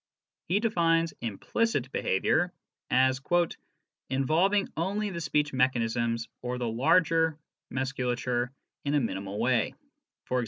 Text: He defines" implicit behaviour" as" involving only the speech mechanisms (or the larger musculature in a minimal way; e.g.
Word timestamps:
He 0.47 0.59
defines" 0.59 1.13
implicit 1.21 1.91
behaviour" 1.91 2.51
as" 2.89 3.21
involving 4.09 4.67
only 4.75 5.11
the 5.11 5.21
speech 5.21 5.53
mechanisms 5.53 6.27
(or 6.41 6.57
the 6.57 6.67
larger 6.67 7.37
musculature 7.69 8.51
in 8.83 8.95
a 8.95 8.99
minimal 8.99 9.37
way; 9.37 9.75
e.g. 9.75 10.35